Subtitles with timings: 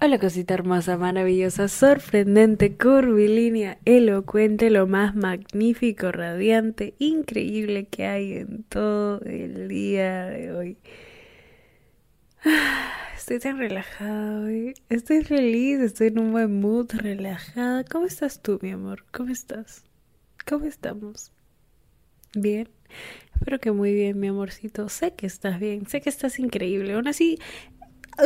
[0.00, 8.62] Hola cosita hermosa, maravillosa, sorprendente, curvilínea, elocuente, lo más magnífico, radiante, increíble que hay en
[8.62, 10.78] todo el día de hoy.
[13.16, 17.82] Estoy tan relajada hoy, estoy feliz, estoy en un buen mood, relajada.
[17.82, 19.04] ¿Cómo estás tú, mi amor?
[19.10, 19.82] ¿Cómo estás?
[20.46, 21.32] ¿Cómo estamos?
[22.36, 22.68] ¿Bien?
[23.34, 24.88] Espero que muy bien, mi amorcito.
[24.88, 26.92] Sé que estás bien, sé que estás increíble.
[26.92, 27.38] Aún así,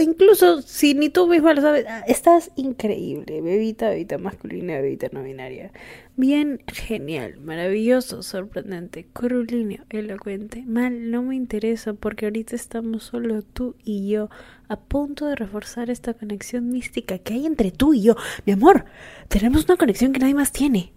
[0.00, 5.22] incluso si ni tú misma lo sabes, ah, estás increíble, bebita, bebita masculina, bebita no
[5.22, 5.72] binaria.
[6.16, 10.62] Bien, genial, maravilloso, sorprendente, curvilíneo, elocuente.
[10.66, 14.30] Mal, no me interesa porque ahorita estamos solo tú y yo,
[14.68, 18.16] a punto de reforzar esta conexión mística que hay entre tú y yo.
[18.46, 18.84] Mi amor,
[19.28, 20.92] tenemos una conexión que nadie más tiene.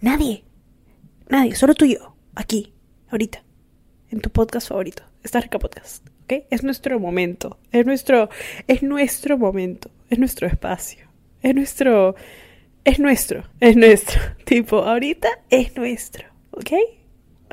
[0.00, 0.44] Nadie.
[1.28, 2.74] Nadie, solo tú y yo, aquí,
[3.08, 3.42] ahorita,
[4.10, 5.58] en tu podcast favorito, Esta Rica
[6.26, 6.52] Podcast.
[6.52, 8.28] Es nuestro momento, es nuestro,
[8.66, 11.06] es nuestro momento, es nuestro espacio,
[11.42, 12.14] es nuestro,
[12.84, 14.20] es nuestro, es nuestro.
[14.44, 16.72] Tipo, ahorita es nuestro, ¿ok?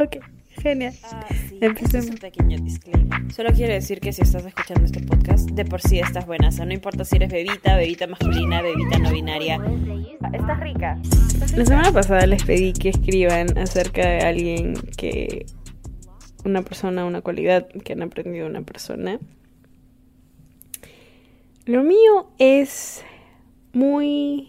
[0.01, 0.17] Ok,
[0.61, 0.93] genial.
[1.03, 1.25] Ah,
[1.61, 2.09] Empecemos.
[2.09, 3.33] un pequeño disclaimer.
[3.33, 6.49] Solo quiero decir que si estás escuchando este podcast, de por sí estás buena.
[6.49, 9.59] O sea, no importa si eres bebita, bebita masculina, bebita no binaria.
[10.33, 10.97] Estás rica.
[11.55, 15.45] La semana pasada les pedí que escriban acerca de alguien que
[16.45, 19.19] una persona, una cualidad que han aprendido una persona.
[21.65, 23.03] Lo mío es
[23.73, 24.47] muy,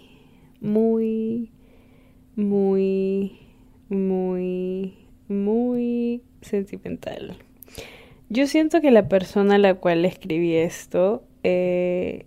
[0.60, 1.50] muy,
[2.36, 3.38] muy,
[3.88, 4.94] muy,
[5.28, 7.36] muy sentimental.
[8.28, 12.26] Yo siento que la persona a la cual escribí esto eh,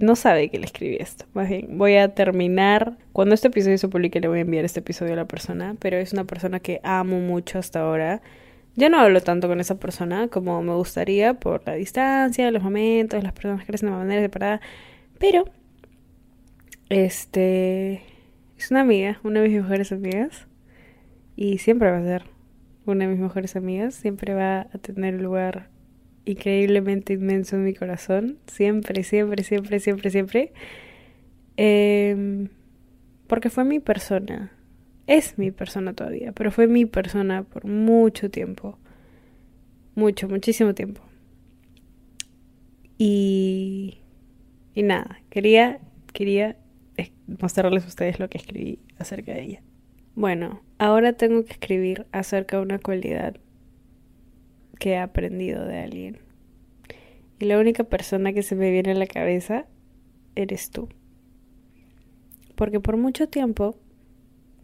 [0.00, 1.26] no sabe que le escribí esto.
[1.34, 2.96] Más bien, voy a terminar.
[3.12, 5.76] Cuando este episodio se publique, le voy a enviar este episodio a la persona.
[5.78, 8.22] Pero es una persona que amo mucho hasta ahora.
[8.76, 13.22] Ya no hablo tanto con esa persona como me gustaría por la distancia, los momentos,
[13.22, 14.60] las personas crecen de manera separada.
[15.18, 15.44] Pero,
[16.88, 18.02] este.
[18.56, 20.46] Es una amiga, una de mis mejores amigas.
[21.36, 22.24] Y siempre va a ser
[22.86, 23.94] una de mis mejores amigas.
[23.94, 25.70] Siempre va a tener lugar
[26.30, 28.38] increíblemente inmenso en mi corazón.
[28.46, 30.52] Siempre, siempre, siempre, siempre, siempre.
[31.56, 32.48] Em,
[33.26, 34.52] porque fue mi persona.
[35.06, 38.78] Es mi persona todavía, pero fue mi persona por mucho tiempo.
[39.94, 41.00] Mucho, muchísimo tiempo.
[42.98, 43.98] Y,
[44.74, 45.80] y nada, quería,
[46.12, 46.56] quería
[47.40, 49.62] mostrarles a ustedes lo que escribí acerca de ella.
[50.14, 53.36] Bueno, ahora tengo que escribir acerca de una cualidad
[54.78, 56.18] que he aprendido de alguien.
[57.38, 59.66] Y la única persona que se me viene a la cabeza
[60.34, 60.88] eres tú.
[62.54, 63.76] Porque por mucho tiempo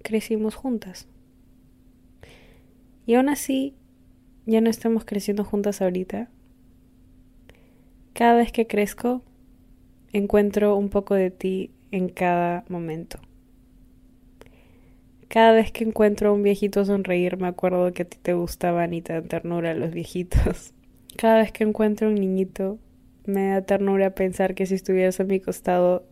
[0.03, 1.09] crecimos juntas.
[3.07, 3.75] Y aún así,
[4.47, 6.31] ya no estamos creciendo juntas ahorita.
[8.13, 9.23] Cada vez que crezco,
[10.13, 13.19] encuentro un poco de ti en cada momento.
[15.35, 18.95] Cada vez que encuentro a un viejito sonreír, me acuerdo que a ti te gustaban
[18.95, 20.73] y te dan ternura los viejitos.
[21.17, 22.79] Cada vez que encuentro a un niñito,
[23.27, 26.05] me da ternura pensar que si estuvieras a mi costado,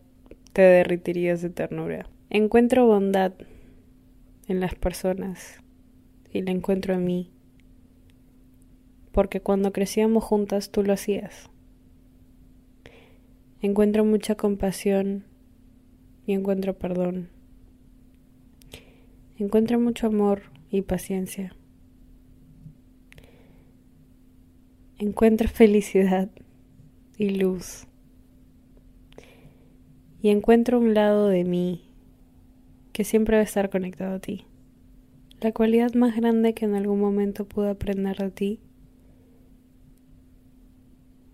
[0.51, 2.09] te derritirías de ternura.
[2.29, 3.31] Encuentro bondad
[4.49, 5.61] en las personas
[6.29, 7.31] y la encuentro en mí.
[9.13, 11.49] Porque cuando crecíamos juntas, tú lo hacías.
[13.61, 15.23] Encuentro mucha compasión
[16.25, 17.29] y encuentro perdón.
[19.37, 21.55] Encuentra mucho amor y paciencia.
[24.99, 26.29] Encuentra felicidad
[27.17, 27.87] y luz.
[30.21, 31.89] Y encuentro un lado de mí
[32.91, 34.45] que siempre va a estar conectado a ti.
[35.41, 38.59] La cualidad más grande que en algún momento pude aprender de ti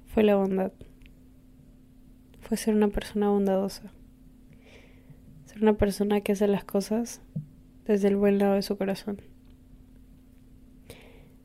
[0.08, 0.72] fue la bondad.
[2.40, 3.92] Fue ser una persona bondadosa.
[5.46, 7.22] Ser una persona que hace las cosas
[7.90, 9.20] desde el buen lado de su corazón.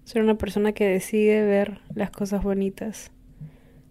[0.05, 3.13] Ser una persona que decide ver las cosas bonitas.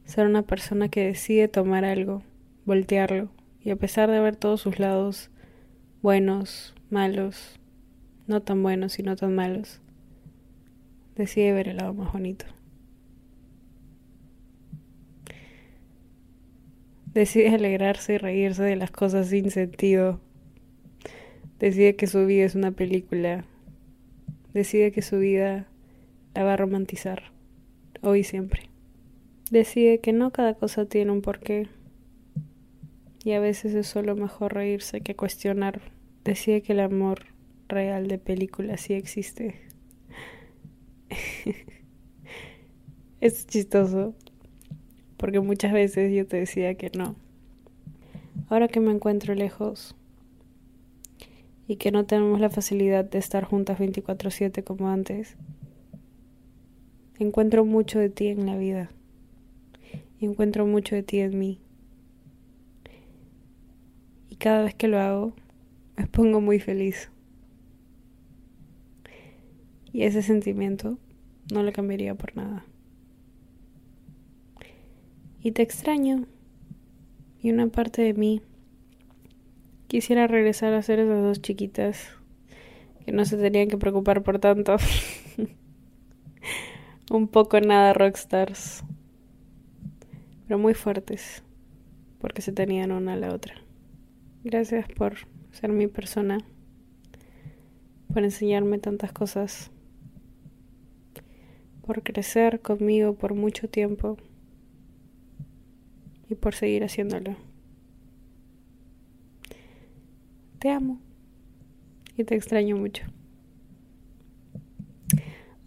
[0.05, 2.21] Ser una persona que decide tomar algo,
[2.65, 5.31] voltearlo, y a pesar de ver todos sus lados
[6.03, 7.59] buenos, malos,
[8.27, 9.81] no tan buenos y no tan malos,
[11.15, 12.45] decide ver el lado más bonito.
[17.07, 20.21] Decide alegrarse y reírse de las cosas sin sentido
[21.59, 23.45] Decide que su vida es una película.
[24.53, 25.67] Decide que su vida
[26.33, 27.31] la va a romantizar.
[28.01, 28.69] Hoy y siempre.
[29.51, 31.67] Decide que no cada cosa tiene un porqué.
[33.23, 35.81] Y a veces es solo mejor reírse que cuestionar.
[36.23, 37.27] Decide que el amor
[37.67, 39.61] real de película sí existe.
[43.21, 44.15] es chistoso.
[45.17, 47.15] porque muchas veces yo te decía que no.
[48.49, 49.95] Ahora que me encuentro lejos
[51.67, 55.37] y que no tenemos la facilidad de estar juntas 24/7 como antes,
[57.19, 58.89] encuentro mucho de ti en la vida
[60.19, 61.59] y encuentro mucho de ti en mí.
[64.29, 65.33] Y cada vez que lo hago,
[65.95, 67.09] me pongo muy feliz.
[69.91, 70.97] Y ese sentimiento
[71.53, 72.65] no lo cambiaría por nada.
[75.41, 76.25] Y te extraño.
[77.41, 78.41] Y una parte de mí
[79.93, 82.09] quisiera regresar a ser esas dos chiquitas
[83.05, 84.77] que no se tenían que preocupar por tanto.
[87.11, 88.83] Un poco nada rockstars.
[90.47, 91.43] Pero muy fuertes.
[92.17, 93.53] Porque se tenían una a la otra.
[94.43, 95.13] Gracias por
[95.51, 96.39] ser mi persona.
[98.11, 99.69] Por enseñarme tantas cosas
[101.85, 104.17] por crecer conmigo por mucho tiempo
[106.29, 107.52] y por seguir haciéndolo.
[110.63, 110.97] Te amo
[112.15, 113.03] y te extraño mucho.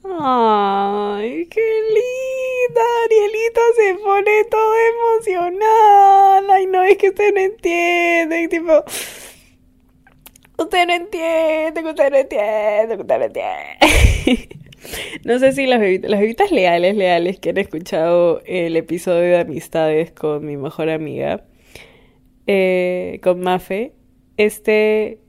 [0.02, 1.60] Ay, qué
[1.90, 2.80] linda.
[3.04, 4.74] Arielita se pone todo
[5.20, 6.50] emocional.
[6.50, 8.48] Ay, no, es que usted no entiende.
[8.48, 8.84] Tipo,
[10.56, 14.48] usted no entiende, usted no entiende, usted no entiende.
[15.24, 19.40] No sé si las bebitas, las bebitas leales, leales que han escuchado el episodio de
[19.40, 21.44] amistades con mi mejor amiga,
[22.46, 23.92] eh, con Mafe,
[24.36, 25.20] este,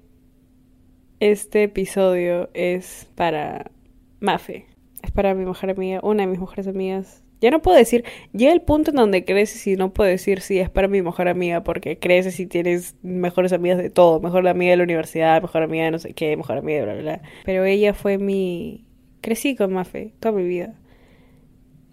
[1.20, 3.72] este episodio es para
[4.20, 4.66] Mafe,
[5.04, 7.24] es para mi mejor amiga, una de mis mejores amigas.
[7.40, 10.58] Ya no puedo decir, llega el punto en donde creces y no puedo decir si
[10.60, 14.72] es para mi mejor amiga, porque creces y tienes mejores amigas de todo, mejor amiga
[14.72, 17.22] de la universidad, mejor amiga de no sé qué, mejor amiga de bla, bla, bla.
[17.46, 18.88] Pero ella fue mi,
[19.22, 20.74] crecí con Mafe toda mi vida.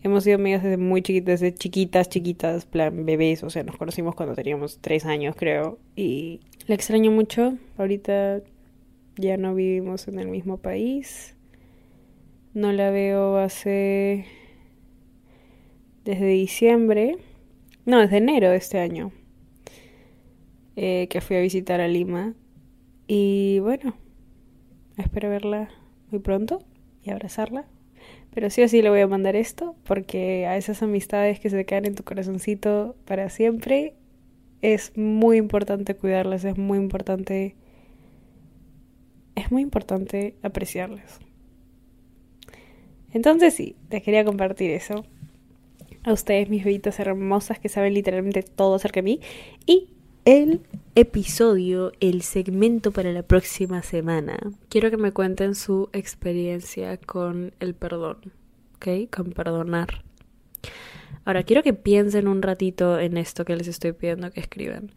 [0.05, 4.15] Hemos sido amigas desde muy chiquitas, desde chiquitas, chiquitas, plan bebés, o sea, nos conocimos
[4.15, 5.79] cuando teníamos tres años, creo.
[5.97, 7.57] Y la extraño mucho.
[7.79, 8.43] Ahorita
[9.17, 11.35] ya no vivimos en el mismo país.
[12.53, 14.27] No la veo hace.
[16.05, 17.17] desde diciembre.
[17.87, 19.11] No, desde enero de este año.
[20.77, 22.35] Eh, que fui a visitar a Lima.
[23.07, 23.97] Y bueno,
[24.99, 25.71] espero verla
[26.11, 26.59] muy pronto
[27.03, 27.65] y abrazarla.
[28.35, 31.65] Pero sí o sí le voy a mandar esto porque a esas amistades que se
[31.65, 33.95] quedan en tu corazoncito para siempre
[34.61, 37.55] es muy importante cuidarlas, es muy importante
[39.37, 41.21] es muy importante apreciarlas.
[43.13, 45.05] Entonces sí, te quería compartir eso.
[46.03, 49.21] A ustedes, mis bebitas hermosas que saben literalmente todo acerca de mí.
[49.67, 49.89] Y
[50.25, 50.61] el
[50.97, 54.39] episodio, el segmento para la próxima semana.
[54.69, 58.33] Quiero que me cuenten su experiencia con el perdón,
[58.77, 59.11] ¿ok?
[59.11, 60.05] Con perdonar.
[61.25, 64.93] Ahora, quiero que piensen un ratito en esto que les estoy pidiendo que escriban.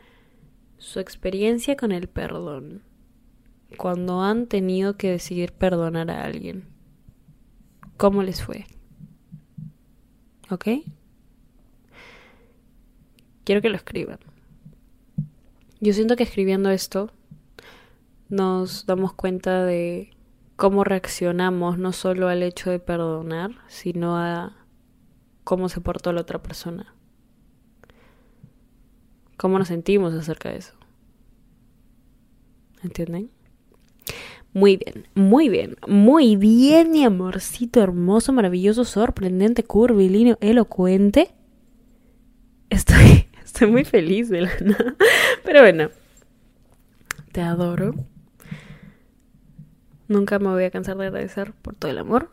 [0.77, 2.83] Su experiencia con el perdón.
[3.77, 6.65] Cuando han tenido que decidir perdonar a alguien.
[7.97, 8.65] ¿Cómo les fue?
[10.51, 10.67] ¿Ok?
[13.44, 14.19] Quiero que lo escriban.
[15.79, 17.12] Yo siento que escribiendo esto
[18.29, 20.09] nos damos cuenta de
[20.56, 24.57] cómo reaccionamos no solo al hecho de perdonar, sino a
[25.44, 26.95] cómo se portó la otra persona.
[29.38, 30.73] Cómo nos sentimos acerca de eso.
[32.83, 33.30] ¿Entienden?
[34.54, 41.35] Muy bien, muy bien, muy bien, mi amorcito hermoso, maravilloso, sorprendente, curvilíneo, elocuente.
[42.71, 44.51] Estoy Estoy muy feliz de la.
[45.45, 45.89] Pero bueno,
[47.31, 47.95] te adoro.
[50.09, 52.30] Nunca me voy a cansar de agradecer por todo el amor.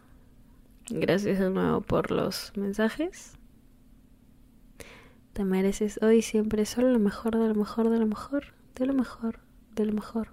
[0.91, 3.39] Gracias de nuevo por los mensajes.
[5.35, 8.93] Te mereces hoy siempre solo lo mejor, de lo mejor, de lo mejor, de lo
[8.93, 9.39] mejor,
[9.77, 10.29] de lo mejor,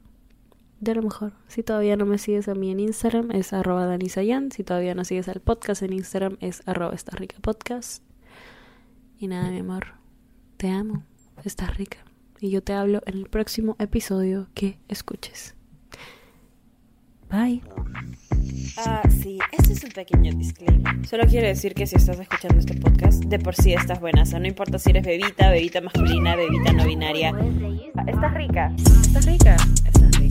[0.80, 1.34] de lo mejor.
[1.48, 4.52] Si todavía no me sigues a mí en Instagram es arroba danisayan.
[4.52, 8.04] Si todavía no sigues al podcast en Instagram es arroba esta rica podcast.
[9.20, 10.01] Y nada, mi amor.
[10.62, 11.02] Te amo,
[11.44, 11.98] estás rica.
[12.40, 15.56] Y yo te hablo en el próximo episodio que escuches.
[17.32, 17.64] Bye.
[18.78, 21.08] Ah, sí, este es un pequeño disclaimer.
[21.08, 24.22] Solo quiero decir que si estás escuchando este podcast, de por sí estás buena.
[24.22, 27.32] O sea, no importa si eres bebita, bebita masculina, bebita no binaria.
[27.96, 28.72] Ah, estás rica.
[28.78, 29.56] Estás rica.
[29.56, 30.31] Estás rica.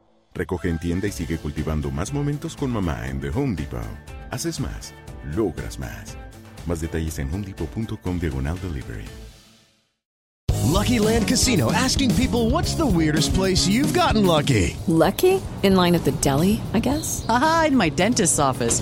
[0.33, 3.81] Recoge en tienda y sigue cultivando más momentos con mamá en The Home Depot.
[4.31, 4.93] Haces más,
[5.35, 6.17] logras más.
[6.65, 9.05] Más detalles en homedepot.com diagonal delivery.
[10.71, 14.77] Lucky Land Casino asking people what's the weirdest place you've gotten lucky?
[14.87, 15.41] Lucky?
[15.63, 17.25] In line at the deli, I guess?
[17.27, 18.81] Aha, in my dentist's office.